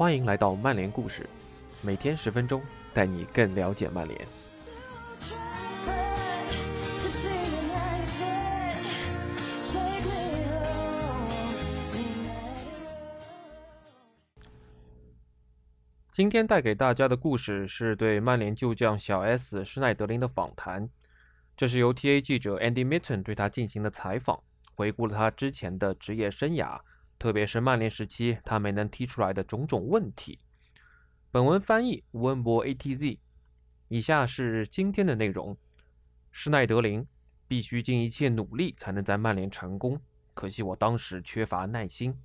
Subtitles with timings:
[0.00, 1.28] 欢迎来到曼联故事，
[1.82, 2.62] 每天十分钟，
[2.94, 4.18] 带你更了解曼联。
[16.10, 20.88] 今天带给大家的故事是对曼联旧将小 S 施耐德林的访谈。
[21.54, 24.42] 这是由 TA 记者 Andy Mitten 对他进行的采访，
[24.74, 26.80] 回顾了他之前的职业生涯，
[27.20, 30.40] 特别是曼联时期他没能踢出来的种种问题。
[31.30, 33.18] 本文翻译温博 ATZ。
[33.88, 35.56] 以下是今天的内容：
[36.32, 37.06] 施耐德林
[37.46, 40.00] 必须尽一切努力才能在曼联成功，
[40.32, 42.18] 可惜我当时缺乏耐心。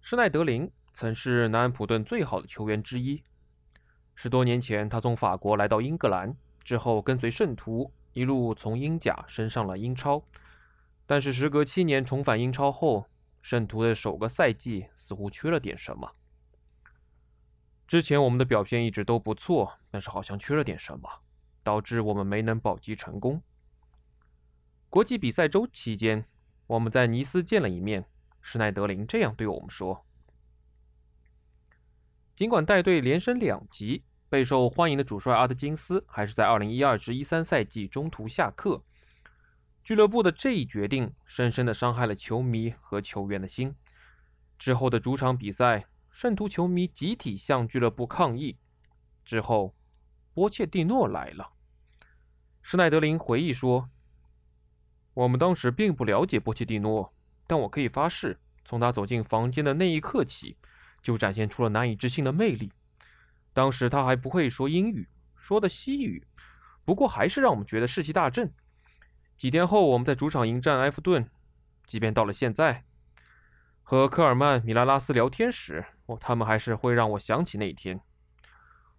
[0.00, 0.70] 施耐德林。
[0.92, 3.22] 曾是南安普顿最好的球员之一。
[4.16, 10.22] 十多年前，他从法国来到英格兰，之后跟随圣徒一路从英甲升上了英超。
[11.10, 13.06] 但是，时隔七年重返英超后，
[13.42, 16.12] 圣徒的首个赛季似乎缺了点什么。
[17.88, 21.10] 之前我们的表现一直都不错，但是好像缺了点什么，
[21.64, 23.42] 导致我们没能保级成功。
[24.88, 26.24] 国际比赛周期间，
[26.68, 28.04] 我们在尼斯见了一面，
[28.40, 30.06] 施耐德林这样对我们说。
[32.36, 38.84] 尽管带队连升两级，备受欢迎的主帅阿德金斯还是在2012至13赛季中途下课。
[39.82, 43.74] 俱乐部的这一决定深深地伤害了球迷和球员的心。
[44.58, 48.58] 之后的主场比赛，圣徒球迷集体向俱乐部抗议。
[49.24, 49.74] 之后，
[50.34, 51.52] 波切蒂诺来了。
[52.62, 53.90] 施耐德林回忆说
[55.14, 57.14] ：“我们当时并不了解波切蒂诺，
[57.46, 60.56] 但我可以发誓，从他走进房间的那一刻起。”
[61.02, 62.74] 就展现出了难以置信的魅力。
[63.54, 66.26] 当时他还不会说英语，说的西语，
[66.84, 68.52] 不过还是让我们觉得士气大振。
[69.40, 71.26] 几天后，我们在主场迎战埃弗顿。
[71.86, 72.84] 即便到了现在，
[73.82, 78.02] 和科尔曼、米拉拉斯聊天时，我他们还是会让我想起那一天。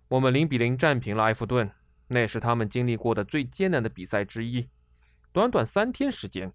[0.08, 1.70] 我们零比零战平了埃弗顿，
[2.08, 4.68] 那也是他们经历过的最艰难的比赛之一。
[5.32, 6.52] 短短三天时间，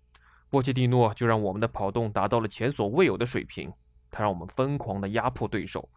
[0.50, 3.72] 波切蒂诺就让我们的跑动达到了前所未有的水平。
[4.10, 5.88] 他让我们疯狂的压迫对手，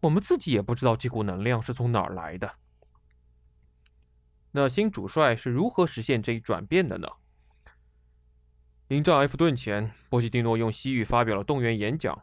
[0.00, 2.50] 我们自己也不知道这股能量是从哪儿来的。
[4.56, 7.08] 那新主帅是如何实现这一转变的呢？
[8.88, 12.22] 迎战埃弗顿前，波西蒂诺用西语发表了动员演讲。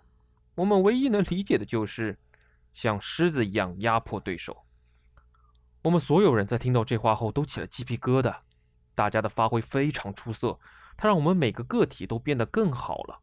[0.55, 2.17] 我们唯一能理解的就是
[2.73, 4.63] 像狮子一样压迫对手。
[5.81, 8.37] 我们所有人在听到这话后都起了鸡皮疙瘩。
[8.95, 10.57] 大家的发挥非常出色，
[10.95, 13.19] 他让我们每个个体都变得更好了。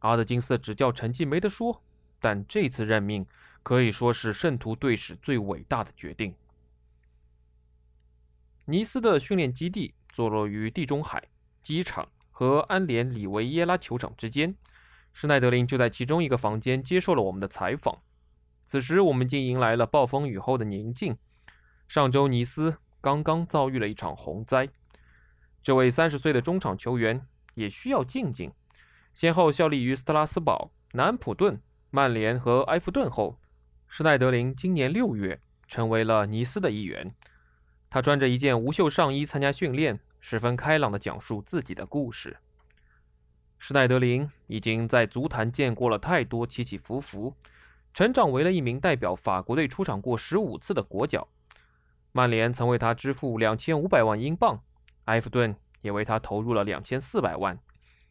[0.00, 1.82] 阿德金斯的执教成绩没得说，
[2.20, 3.26] 但这次任命
[3.62, 6.34] 可以说是圣徒队史最伟大的决定。
[8.70, 11.24] 尼斯的训练基地坐落于地中海
[11.60, 14.54] 机场和安联里维耶拉球场之间，
[15.12, 17.98] 施耐德林就在其中一个房间接受了我们的采访。
[18.64, 21.18] 此时，我们已经迎来了暴风雨后的宁静。
[21.88, 24.68] 上周，尼斯刚刚遭遇了一场洪灾，
[25.60, 28.52] 这位三十岁的中场球员也需要静静。
[29.12, 31.60] 先后效力于斯特拉斯堡、南安普顿、
[31.90, 33.40] 曼联和埃弗顿后，
[33.88, 37.12] 施耐德林今年六月成为了尼斯的一员。
[37.90, 42.36] 他穿着一件无袖上衣参加训练，十分开朗地讲述自己的故事。
[43.58, 47.34] 施耐德林已经在足坛见过了太多起起伏伏，
[47.92, 51.26] 成长为了一名代表法国队出场过十五次的国脚。
[52.12, 54.62] 曼联曾为他支付两千五百万英镑，
[55.06, 57.58] 埃弗顿也为他投入了两千四百万。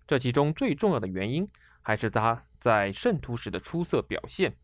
[0.06, 1.50] 这其中最重要的原因
[1.82, 4.56] 还是他在圣徒时的出色表现。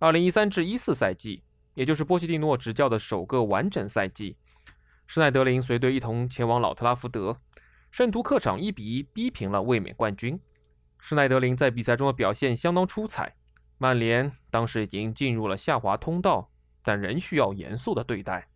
[0.00, 1.44] 二零一三至一四赛季，
[1.74, 4.36] 也就是波西蒂诺执教的首个完整赛季，
[5.06, 7.40] 施耐德林随队一同前往老特拉福德，
[7.90, 10.40] 圣徒客场一比一逼平了卫冕冠军。
[10.98, 13.34] 施耐德林在比赛中的表现相当出彩。
[13.78, 16.50] 曼联当时已经进入了下滑通道，
[16.84, 18.48] 但仍需要严肃的对待。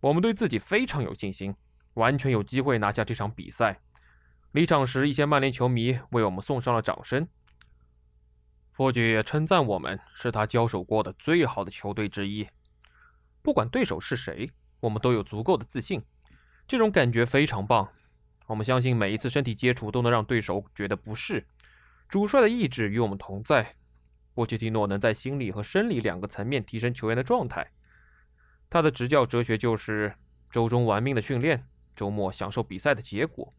[0.00, 1.54] 我们对自己非常有信心，
[1.94, 3.80] 完全有机会拿下这场比赛。
[4.50, 7.28] 离场时，一些曼联球迷为我们送上了掌声。
[8.76, 12.46] 弗爵也称赞我们是他交手过的最好的球队之一。
[13.40, 14.50] 不管对手是谁，
[14.80, 16.02] 我们都有足够的自信，
[16.68, 17.88] 这种感觉非常棒。
[18.46, 21.46] 我们相信每一次身体接触都能让对手觉得不适。
[22.06, 23.76] 主帅的意志与我们同在。
[24.34, 27.70] 波切蒂诺能在心理和生理两个层面提升球员的状态。
[28.68, 30.14] 他的执教哲学就是
[30.50, 33.54] 周中玩命的训练，周末享受比赛的结果。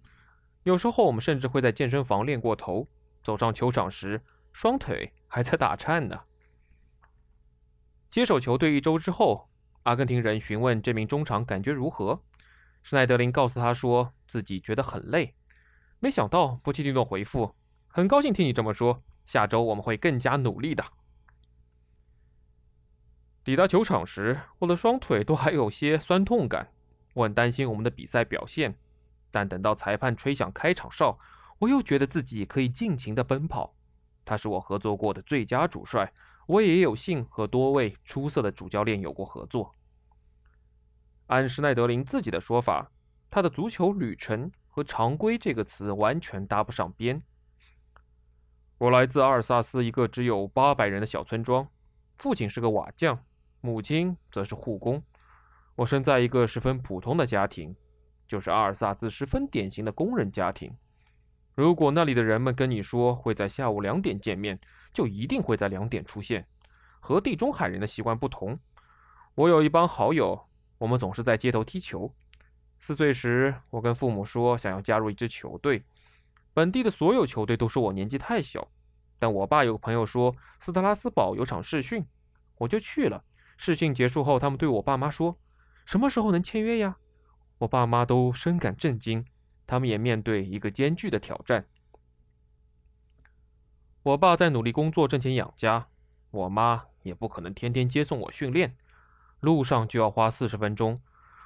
[0.61, 2.87] 有时候我们甚至会在健身房练过头，
[3.23, 4.21] 走上球场时
[4.57, 6.21] 双腿还在打颤呢。
[8.09, 9.47] 接手球队一周之后，
[9.83, 12.23] 阿根廷人询问这名中场感觉如何，
[12.81, 15.35] 施耐德林告诉他说自己觉得很累。
[15.99, 17.53] 没想到波切蒂诺回复
[17.87, 19.03] ：“很高兴听你这么说。
[19.25, 20.83] 下周我们会更加努力的。
[23.43, 26.71] 抵达球场时，我的双腿都还有些酸痛感，
[27.13, 28.73] 我很担心我们的比赛表现。
[29.29, 31.19] 但等到裁判吹响开场哨，
[31.59, 33.75] 我又觉得自己可以尽情的奔跑。
[34.27, 36.11] 他是我合作过的最佳主帅，
[36.47, 39.73] 我也有幸和多位出色的主教练有过合作。
[41.27, 42.91] 按施耐德林自己的说法，
[43.29, 47.23] 他的足球旅程和“常规”这个词完全搭不上边。
[48.77, 51.65] 我来自阿尔萨斯一个只有八百人的小村庄，
[52.17, 53.23] 父亲是个瓦匠，
[53.61, 55.01] 母亲则是护工。
[55.75, 57.73] 我生在一个十分普通的家庭，
[58.27, 60.75] 就是阿尔萨斯十分典型的工人家庭。
[61.57, 64.59] 如果那里的人们跟你说会在下午两点见面，
[64.93, 66.45] 就一定会在两点出现。
[66.99, 68.59] 和地中海人的习惯不同，
[69.33, 70.39] 我有一帮好友，
[70.77, 72.13] 我们总是在街头踢球。
[72.77, 75.83] 四岁时，我跟父母说想要加入一支球队。
[76.53, 78.67] 本地的所有球队都说我年纪太小，
[79.17, 82.05] 但我爸有个朋友说斯特拉斯堡有场试训，
[82.59, 83.23] 我就去了。
[83.57, 85.39] 试训结束后，他们对我爸妈说
[85.87, 86.97] ：“什么时候能签约呀？”
[87.57, 89.25] 我爸妈都深感震惊，
[89.67, 91.67] 他们也面对一个艰巨的挑战。
[94.01, 95.89] 我爸在努力工作挣钱养家，
[96.31, 98.77] 我妈也不可能天天接送我训练，
[99.41, 101.01] 路上就要花四十分钟。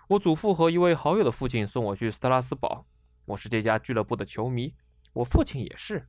[0.09, 2.85] 我祖父和一位好友的父亲送我去斯特拉斯堡，
[3.25, 4.75] 我是这家俱乐部的球迷。
[5.13, 6.07] 我父亲也是，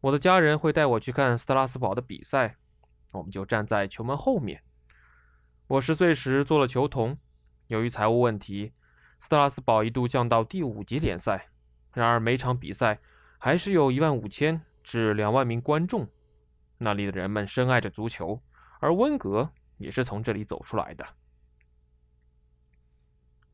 [0.00, 2.56] 我的家人会带我去看斯特拉斯堡的比赛，
[3.12, 4.62] 我们就站在球门后面。
[5.68, 7.16] 我十岁时做了球童，
[7.68, 8.72] 由于财务问题，
[9.20, 11.50] 斯特拉斯堡一度降到第五级联赛。
[11.92, 12.98] 然而每场比赛
[13.38, 16.08] 还是有一万五千至两万名观众，
[16.78, 18.42] 那里的人们深爱着足球，
[18.80, 21.06] 而温格也是从这里走出来的。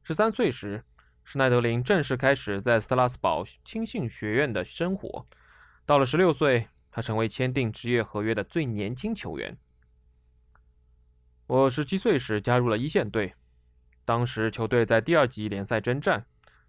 [0.02, 0.82] 十三岁时。
[1.28, 5.26] 施耐德林正式开始在斯特拉斯堡青训学院的生活。
[5.84, 9.58] 到了十六岁，他成为签订职业合约的最年轻球员。
[11.48, 13.34] 我十七岁时加入了一线队，
[14.06, 16.24] 当时球队在第二级联赛征战，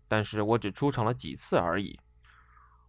[0.09, 1.97] 但是我只出场了几次而已。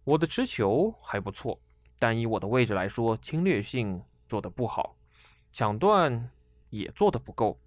[0.03, 1.61] 我的持球还不错，
[1.99, 4.97] 但以我的位置来说，侵略性做得不好，
[5.51, 6.31] 抢断
[6.71, 7.59] 也做得不够。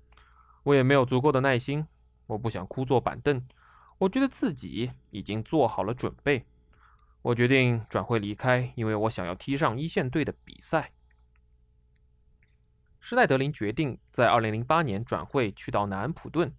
[0.64, 1.86] 我也没有足够的耐心，
[2.26, 3.40] 我不想枯坐板凳。
[3.98, 6.44] 我觉得自己已经做好了准备，
[7.22, 10.90] 我决定转会离开，因为我想要踢上一线队的比赛。
[13.12, 16.50] 施耐德林决定在2008年转会去到南安普顿，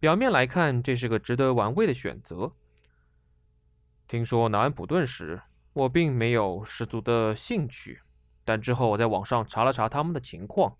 [0.00, 2.52] 表面来看这是个值得玩味的选择。
[4.08, 5.40] 听说南安普顿时，
[5.74, 8.00] 我并没有十足的兴趣，
[8.44, 10.76] 但之后我在网上查了查他们的情况，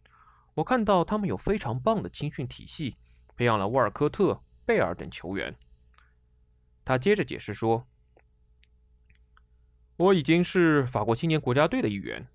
[0.54, 2.96] 我看到他们有非常棒的青训体系，
[3.36, 5.54] 培养了沃尔科特、贝尔等球员。
[6.84, 7.86] 他接着解释说
[9.98, 12.26] ：“我已经是法国青年国家队的一员，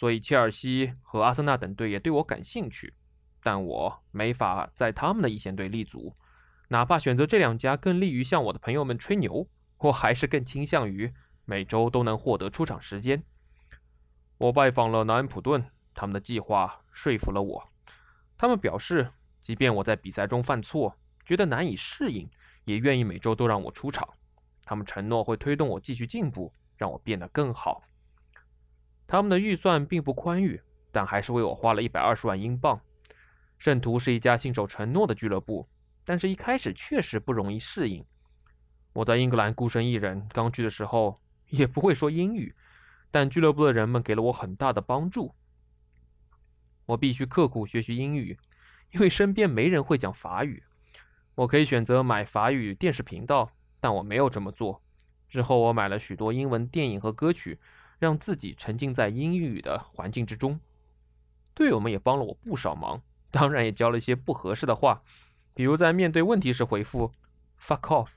[0.00, 2.94] 所以切尔西和阿森纳等队也对我感兴趣，
[3.42, 6.16] 但我没法在他们的一线队立足。
[6.68, 11.12] 哪怕选择这两家更利于向我的朋友们吹牛，我还是更倾向于
[11.44, 13.22] 每周都能获得出场时间。”
[14.38, 15.62] 我拜访了南安普顿，
[15.92, 17.68] 他们的计划说服了我。
[18.38, 19.10] 他们表示，
[19.42, 20.96] 即便我在比赛中犯错，
[21.26, 22.26] 觉得难以适应。
[22.64, 24.08] 也愿意每周都让我出场，
[24.64, 27.82] 他们承诺会推动我继续进步，让我变得更好。
[29.10, 30.62] 他们的预算并不宽裕，
[30.92, 32.80] 但还是为我花了一百二十万英镑。
[33.58, 35.68] 圣徒是一家信守承诺的俱乐部，
[36.04, 38.04] 但是一开始确实不容易适应。
[38.92, 42.54] 我在英格兰孤身一人，刚去的时候也不会说英语，
[43.10, 45.34] 但俱乐部的人们给了我很大的帮助。
[46.86, 48.38] 我必须刻苦学习英语，
[48.92, 50.62] 因为身边没人会讲法语。
[51.34, 53.50] 我可以选择买法语电视频道，
[53.80, 54.80] 但我没有这么做。
[55.28, 57.58] 之后，我买了许多英文电影和歌曲，
[58.00, 60.58] 让自己沉浸在英语的环境之中。
[61.54, 65.02] 队友们也帮了我不少忙，当然也教了一些不合适的话，
[65.54, 67.12] 比如在面对问题时回复
[67.60, 68.14] “fuck off”。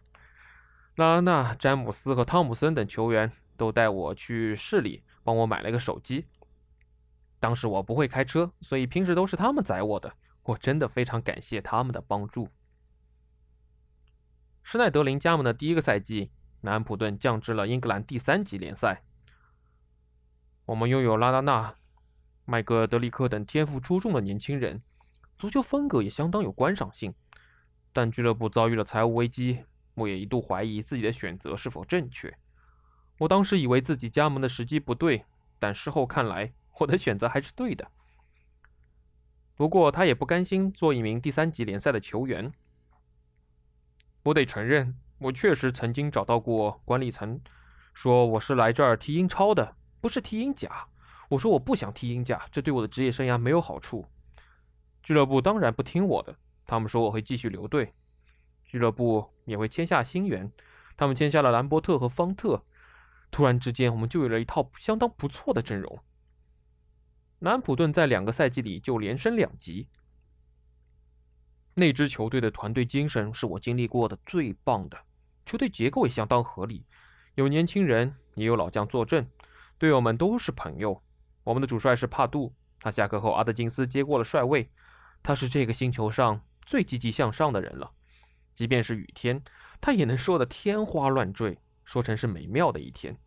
[0.96, 6.26] 拉拉纳、詹姆斯和汤姆森等球员都带我去市里，帮我买了个手机。
[7.40, 10.14] 当时我不会开车，所以平时都是他们载我的。
[10.44, 12.48] 我真的非常感谢他们的帮助。
[14.62, 19.04] 施耐德林加盟的第一个赛季，南安普顿降至了英格兰第三级联赛。
[20.66, 21.76] 我们拥有拉拉纳、
[22.46, 24.82] 麦格德里克等天赋出众的年轻人，
[25.38, 27.14] 足球风格也相当有观赏性。
[27.92, 29.66] 但俱乐部遭遇了财务危机，
[29.96, 32.38] 我也一度怀疑自己的选择是否正确。
[33.20, 35.26] 我当时以为自己加盟的时机不对，
[35.60, 37.92] 但事后看来，我的选择还是对的。
[39.56, 42.52] 不过他也不甘心做一名第三级联赛的球员。
[44.24, 47.40] 我得承认，我确实曾经找到过管理层，
[47.94, 50.86] 说我是来这儿踢英超的，不是踢英甲。
[51.30, 54.06] 我说我不想踢英甲，这对我的职业生涯没有好处。
[55.02, 57.94] 俱乐部当然不听我的，他们说我会继续留队，
[58.66, 60.52] 俱乐部也会签下新援，
[60.98, 62.66] 他们签下了兰伯特和方特。
[63.32, 65.98] 突然之间，我们就有了一套相当不错的阵容。
[67.40, 69.88] 南普顿在两个赛季里就连升两级。
[71.76, 74.98] 那支球队的团队精神是我经历过的最棒的，
[75.46, 76.86] 球队结构也相当合理，
[77.36, 79.26] 有年轻人，也有老将坐镇，
[79.84, 81.04] 队友们都是朋友。
[81.44, 84.72] 我们的主帅是帕杜，他下课后阿德金斯接过了帅位，
[85.22, 87.92] 他是这个星球上最积极向上的人了。
[88.56, 89.44] 即便是雨天，
[89.82, 93.18] 他也能说得天花乱坠，说成是美妙的一天。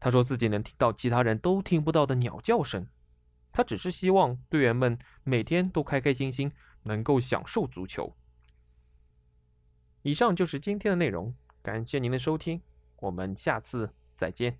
[0.00, 2.86] 他说自己能听到其他人都听不到的鸟叫声，
[3.52, 6.50] 他只是希望队员们每天都开开心心。
[6.84, 8.16] 能够享受足球。
[10.00, 12.62] 以上就是今天的内容，感谢您的收听，
[12.96, 14.58] 我们下次再见。